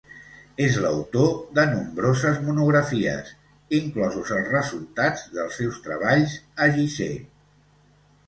És 0.67 0.77
l'autor 0.83 1.27
de 1.57 1.65
nombroses 1.73 2.39
monografies, 2.47 3.29
inclosos 3.79 4.33
els 4.37 4.49
resultats 4.55 5.27
dels 5.37 5.61
seus 5.61 5.77
treballs 5.89 6.39
a 6.67 6.71
Gizeh. 6.79 7.21